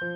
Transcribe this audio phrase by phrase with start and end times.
[0.00, 0.08] 亲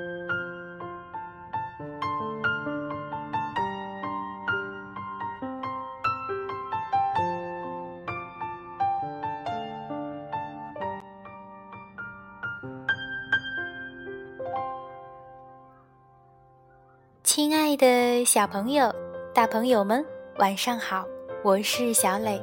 [17.55, 18.91] 爱的小朋友、
[19.35, 20.03] 大朋友们，
[20.39, 21.05] 晚上好！
[21.43, 22.43] 我是小磊。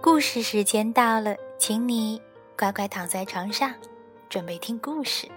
[0.00, 2.22] 故事时间到了，请你
[2.56, 3.74] 乖乖躺在床上，
[4.28, 5.28] 准备听故事。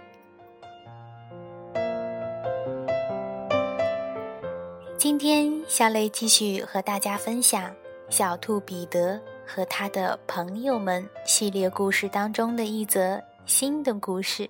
[5.00, 7.72] 今天，小磊继续和大家分享
[8.10, 9.18] 《小兔彼得
[9.48, 14.50] 和他的朋友们》系列故事当中的一则新的故事。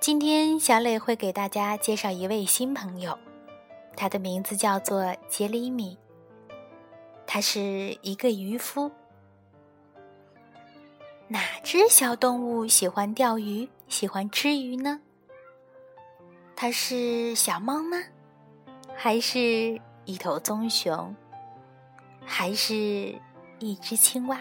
[0.00, 3.18] 今天，小磊会给大家介绍一位新朋友，
[3.94, 5.98] 他的名字叫做杰里米。
[7.26, 8.90] 他是一个渔夫。
[11.28, 15.02] 哪只小动物喜欢钓鱼、喜欢吃鱼呢？
[16.56, 18.02] 它是小猫吗？
[18.98, 21.14] 还是一头棕熊？
[22.24, 23.14] 还是
[23.58, 24.40] 一只青蛙？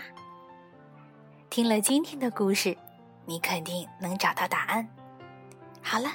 [1.50, 2.76] 听了今天的故事，
[3.26, 4.88] 你肯定能找到答案。
[5.82, 6.10] 好了，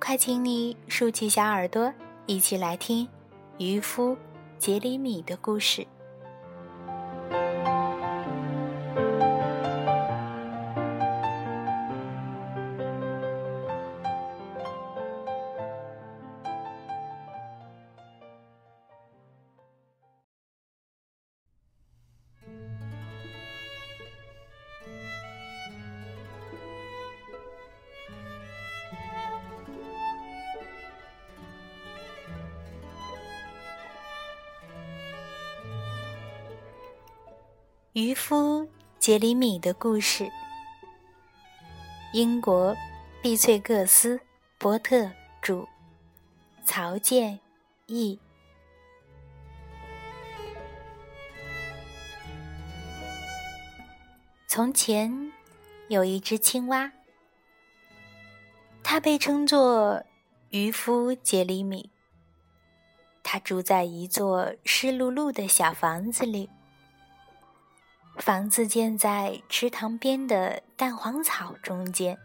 [0.00, 1.94] 快请你竖起小耳朵，
[2.26, 3.08] 一起来听
[3.58, 4.16] 渔夫
[4.58, 5.86] 杰里米的故事。
[37.96, 40.30] 渔夫杰里米的故事。
[42.12, 42.76] 英国
[43.22, 44.20] 碧翠各斯
[44.58, 45.66] 波特著，
[46.62, 47.40] 曹健
[47.86, 48.20] 译。
[54.46, 55.32] 从前
[55.88, 56.92] 有一只青蛙，
[58.82, 60.04] 它被称作
[60.50, 61.90] 渔夫杰里米。
[63.22, 66.50] 他住在一座湿漉漉的小房子里。
[68.18, 72.18] 房子建在池塘边的蛋黄草中间，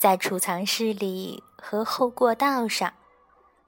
[0.00, 2.92] 在储藏室里和后过道上，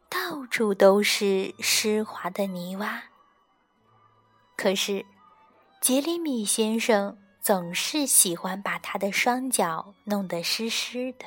[0.08, 3.02] 到处都是湿滑的泥洼。
[4.56, 5.06] 可是，
[5.80, 11.24] 杰里米先生总是喜欢把他的双脚弄得湿湿的。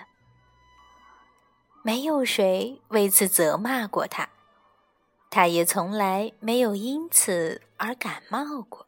[1.82, 4.30] 没有谁为此责骂过他，
[5.32, 8.86] 他也从来没有因此而感冒过。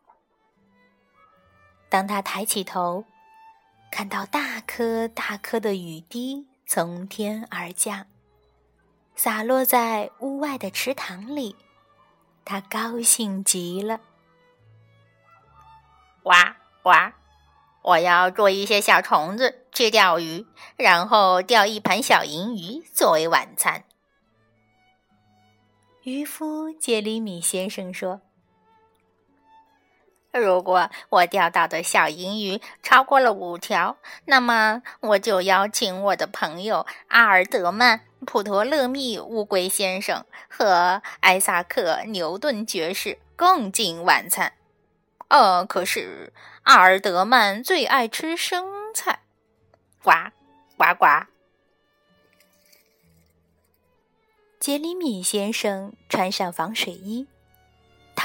[1.96, 3.06] 当他抬起头，
[3.90, 8.06] 看到大颗大颗的雨滴从天而降，
[9.16, 11.56] 洒落在屋外的池塘里，
[12.44, 14.02] 他高兴极了。
[16.24, 17.14] 哇哇！
[17.82, 20.46] 我要捉一些小虫子去钓鱼，
[20.76, 23.86] 然后钓一盘小银鱼作为晚餐。
[26.04, 28.20] 渔夫杰里米先生说。
[30.38, 44.52] 如果我钓到的小银鱼超过了五条，那么我就邀请我的朋友阿尔德曼·普陀勒密乌龟先生和艾萨克·牛顿爵士共进晚餐。
[45.30, 49.20] 呃，可是阿尔德曼最爱吃生菜。
[50.04, 50.12] 呱
[50.78, 51.26] 呱呱！
[54.60, 57.28] 杰里米先生穿上防水衣。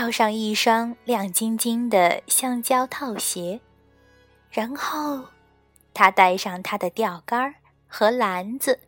[0.01, 3.61] 套上一双亮晶晶的橡胶套鞋，
[4.51, 5.29] 然后
[5.93, 7.55] 他带上他的钓竿
[7.87, 8.81] 和篮子，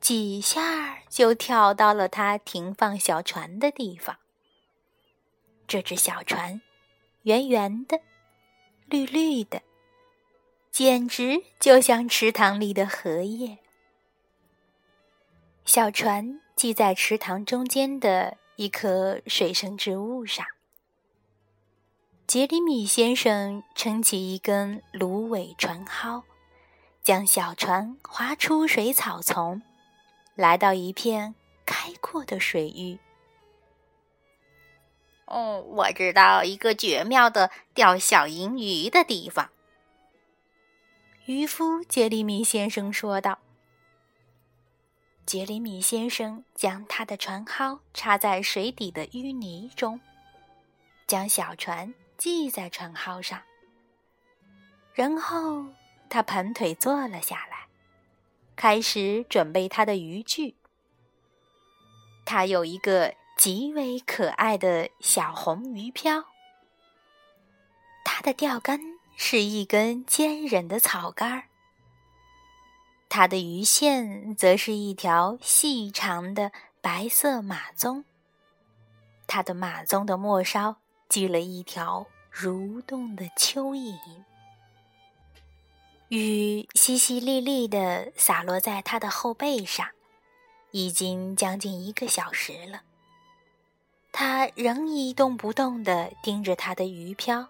[0.00, 4.16] 几下就跳到了他停放小船的地方。
[5.66, 6.62] 这只小船
[7.22, 8.00] 圆圆的、
[8.86, 9.62] 绿绿的，
[10.70, 13.58] 简直就像池塘里的荷叶。
[15.64, 18.36] 小船系在池塘中间的。
[18.56, 20.46] 一棵水生植物上，
[22.24, 26.22] 杰里米先生撑起一根芦苇船蒿，
[27.02, 29.60] 将小船划出水草丛，
[30.36, 31.34] 来到一片
[31.66, 33.00] 开阔的水域。
[35.24, 39.50] 哦，我知道一个绝妙的钓小银鱼的地方。
[41.26, 43.40] 渔夫杰里米先生说道。
[45.26, 50.00] 杰里米先生将他的船蒿插在水底的淤泥中，
[51.06, 53.42] 将小船系在船蒿上，
[54.92, 55.66] 然后
[56.08, 57.66] 他盘腿坐了下来，
[58.54, 60.56] 开始准备他的渔具。
[62.26, 66.24] 他有一个极为可爱的小红鱼漂，
[68.04, 68.80] 它的钓竿
[69.16, 71.48] 是一根坚韧的草杆儿，
[73.16, 76.50] 它的鱼线则是一条细长的
[76.80, 78.02] 白色马鬃，
[79.28, 80.78] 它的马鬃的末梢
[81.08, 83.94] 系了一条蠕动的蚯蚓。
[86.08, 89.86] 雨淅淅沥沥地洒落在他的后背上，
[90.72, 92.82] 已经将近一个小时了。
[94.10, 97.46] 他仍一动不动地盯着他的鱼漂。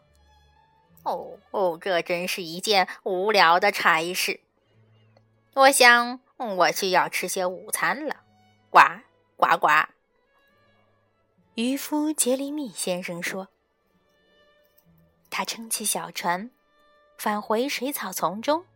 [1.04, 4.40] 哦哦，这真是一件无聊的差事。
[5.54, 8.24] 我想，我需要吃些午餐了。
[8.70, 8.80] 呱
[9.36, 9.68] 呱呱！
[11.54, 13.46] 渔夫杰里米先生说
[15.30, 16.50] ：“他撑起小船。”
[17.16, 18.66] 返回水草丛中，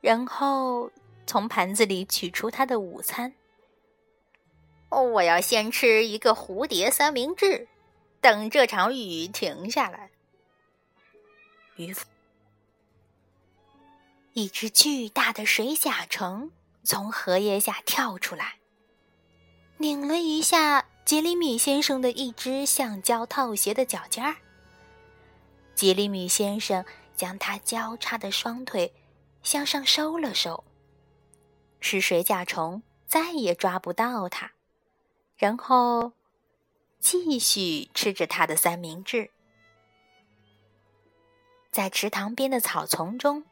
[0.00, 0.90] 然后
[1.26, 3.34] 从盘子里取出他的午餐。
[4.88, 7.68] 我要先吃一个蝴蝶三明治，
[8.22, 10.10] 等这场雨停下来。
[11.76, 12.06] 渔夫，
[14.34, 16.50] 一只巨大的水甲虫
[16.82, 18.58] 从荷叶下跳出来，
[19.78, 24.36] 拧了一下杰里米先生的一只橡胶套鞋的脚尖儿。
[25.74, 26.84] 杰里米先生。
[27.16, 28.92] 将他交叉的双腿
[29.44, 30.64] 向上收了收，
[31.78, 34.50] 使水甲虫再也抓不到他，
[35.36, 36.10] 然后
[36.98, 39.30] 继续吃着他的三明治。
[41.70, 43.44] 在池塘边的草丛中，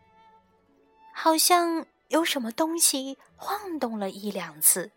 [1.12, 4.90] 好像有什么东西晃动了一两次，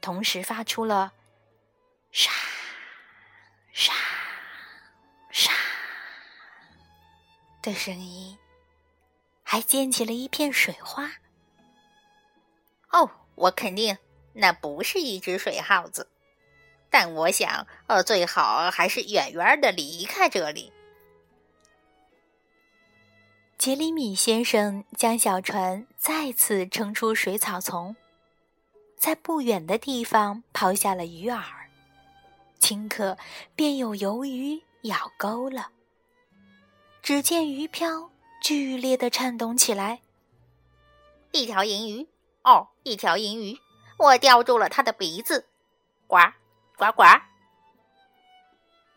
[0.00, 1.12] 同时发出了
[2.10, 2.30] “沙
[3.72, 3.92] 沙
[5.30, 5.52] 沙”。
[7.62, 8.36] 的声音，
[9.44, 11.12] 还溅起了一片水花。
[12.90, 13.96] 哦，我肯定
[14.32, 16.10] 那不是一只水耗子，
[16.90, 20.72] 但我想，呃，最好还是远远的离开这里。
[23.62, 27.94] 杰里米先生将小船再次撑出水草丛，
[28.96, 31.44] 在不远的地方抛下了鱼饵，
[32.58, 33.16] 顷刻
[33.54, 35.70] 便有鱿鱼咬钩了。
[37.02, 38.10] 只见鱼漂
[38.42, 40.00] 剧烈的颤动起来。
[41.30, 42.08] 一条银鱼，
[42.42, 43.56] 哦，一条银鱼，
[43.96, 45.46] 我叼住了它的鼻子，
[46.08, 46.16] 呱
[46.76, 47.04] 呱呱！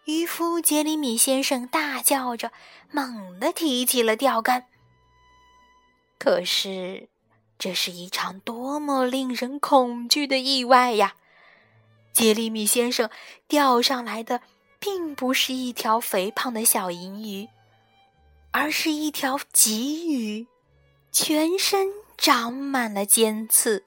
[0.06, 2.52] 渔夫杰里米先生大叫着，
[2.92, 4.68] 猛地提起了钓竿。
[6.20, 7.10] 可是，
[7.58, 11.16] 这是一场多么令人恐惧的意外呀！
[12.14, 13.10] 杰里米先生
[13.48, 14.42] 钓上来的
[14.80, 17.50] 并不是一条肥胖的小银鱼。
[18.52, 20.48] 而是一条鲫鱼，
[21.12, 23.84] 全身长满了尖刺。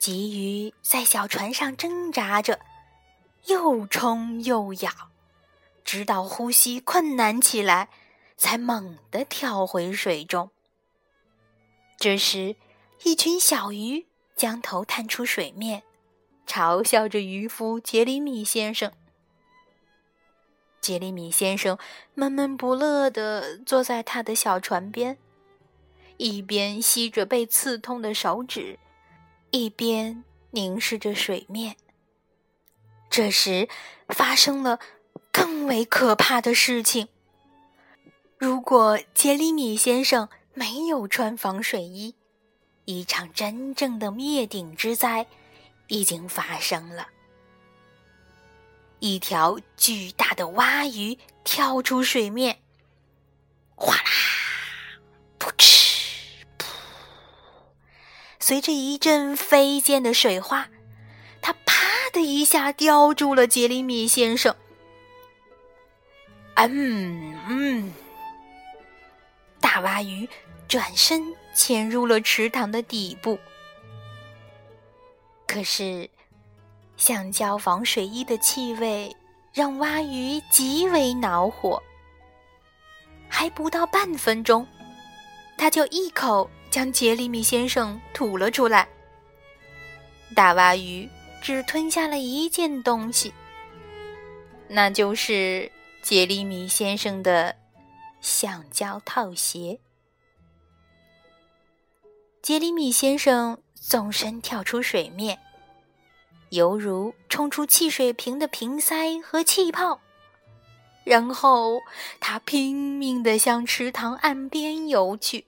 [0.00, 2.58] 鲫鱼在小船上挣扎着，
[3.46, 4.90] 又冲又咬，
[5.84, 7.88] 直到呼吸困难起来，
[8.36, 10.50] 才猛地跳回水中。
[11.96, 12.56] 这时，
[13.04, 14.06] 一群小鱼
[14.36, 15.82] 将头探出水面，
[16.46, 18.92] 嘲笑着渔夫杰里米先生。
[20.80, 21.76] 杰里米先生
[22.14, 25.18] 闷闷不乐地坐在他的小船边，
[26.16, 28.78] 一边吸着被刺痛的手指，
[29.50, 31.76] 一边凝视着水面。
[33.10, 33.68] 这时，
[34.08, 34.78] 发生了
[35.32, 37.08] 更为可怕的事情。
[38.36, 42.14] 如果杰里米先生没有穿防水衣，
[42.84, 45.26] 一场真正的灭顶之灾
[45.88, 47.08] 已经发生了。
[49.00, 52.60] 一条巨大的蛙鱼跳出水面，
[53.74, 54.02] 哗啦，
[55.38, 56.64] 扑哧，噗！
[58.40, 60.68] 随着一阵飞溅的水花，
[62.22, 64.54] 一下叼住了杰里米先生。
[66.54, 67.92] 嗯嗯，
[69.60, 70.28] 大蛙鱼
[70.66, 71.22] 转身
[71.54, 73.38] 潜入了池塘的底部，
[75.46, 76.08] 可是。
[76.96, 79.14] 橡胶防水衣的气味
[79.52, 81.80] 让蛙鱼极为恼火，
[83.28, 84.66] 还不到半分钟，
[85.56, 88.88] 他就一口将杰里米先生吐了出来。
[90.34, 91.08] 大蛙鱼
[91.42, 93.32] 只吞下了一件东西，
[94.68, 95.70] 那就是
[96.02, 97.56] 杰里米先生的
[98.20, 99.78] 橡胶套鞋。
[102.42, 105.38] 杰里米先生纵身跳出水面。
[106.50, 110.00] 犹如冲出汽水瓶的瓶塞和气泡，
[111.04, 111.82] 然后
[112.20, 115.44] 他拼命地向池塘岸边游去。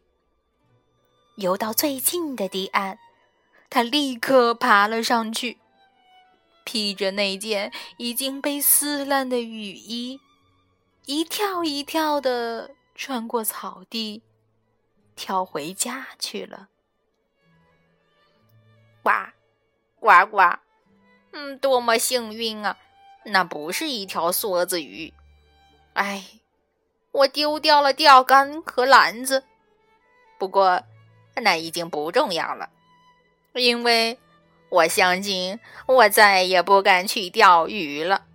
[1.37, 2.99] 游到最近的堤岸，
[3.71, 5.57] 他立刻爬了上去，
[6.71, 10.21] 披着那件已经被撕烂的雨衣，
[11.05, 14.23] 一跳一跳的穿过草地，
[15.17, 16.69] 跳回家去了。
[19.03, 19.11] 呱，
[19.99, 20.59] 呱呱，
[21.33, 22.79] 嗯，多么幸运啊！
[23.25, 25.13] 那不是一条梭子鱼。
[25.95, 26.25] 哎，
[27.11, 29.43] 我丢掉了钓竿和篮子，
[30.39, 30.85] 不过
[31.35, 32.71] 那已经不重要了，
[33.55, 34.21] 因为
[34.71, 38.27] 我相信我再也不敢去钓鱼了。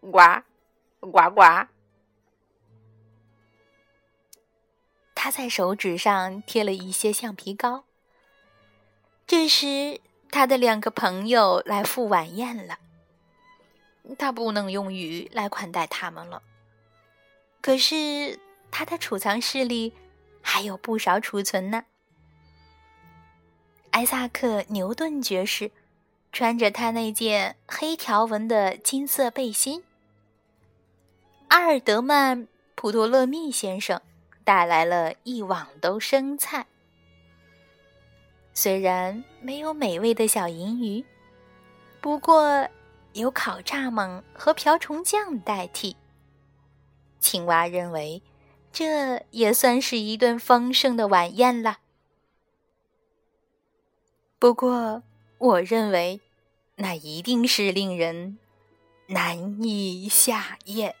[0.00, 0.42] 呱，
[1.00, 1.68] 呱呱。
[5.14, 7.84] 他在手指上贴了一些橡皮膏。
[9.26, 10.00] 这时，
[10.30, 12.78] 他的两个朋友来赴晚宴了。
[14.18, 16.42] 他不能用鱼来款待他们了。
[17.60, 18.38] 可是，
[18.70, 19.92] 他的储藏室里
[20.40, 21.86] 还有不少储存呢。
[23.96, 25.70] 艾萨克·牛顿爵士
[26.30, 29.82] 穿着他那件黑条纹的金色背心。
[31.48, 32.42] 阿尔德曼·
[32.74, 33.98] 普托勒密先生
[34.44, 36.66] 带来了一网兜生菜。
[38.52, 41.02] 虽然没有美味的小银鱼，
[42.02, 42.68] 不过
[43.14, 45.96] 有烤蚱蜢和瓢虫酱代替。
[47.18, 48.20] 青蛙认为，
[48.70, 51.78] 这也算是一顿丰盛的晚宴了。
[54.38, 55.02] 不过，
[55.38, 56.20] 我认为，
[56.76, 58.38] 那一定是令人
[59.06, 60.94] 难以下咽。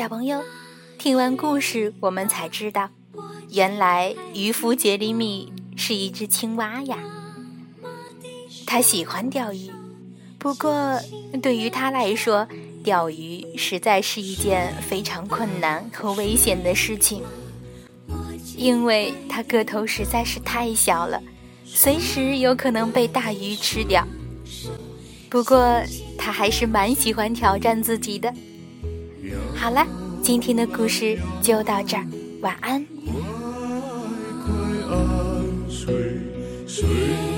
[0.00, 0.42] 小朋友，
[0.96, 2.88] 听完故事，我们才知道，
[3.50, 6.96] 原来渔夫杰里米是一只青蛙呀。
[8.66, 9.70] 他喜欢钓鱼，
[10.38, 10.98] 不过
[11.42, 12.48] 对于他来说，
[12.82, 17.22] 钓鱼实在是一件非常困难和危险的事情，
[18.56, 21.22] 因为他个头实在是太小了，
[21.66, 24.08] 随时有可能被大鱼吃掉。
[25.28, 25.78] 不过
[26.16, 28.32] 他还是蛮喜欢挑战自己的。
[29.60, 29.86] 好了，
[30.22, 32.06] 今天的故事就到这儿，
[32.40, 32.86] 晚安。
[36.66, 37.29] 安。